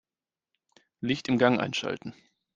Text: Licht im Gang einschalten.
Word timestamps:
Licht 1.01 1.27
im 1.27 1.37
Gang 1.37 1.59
einschalten. 1.59 2.15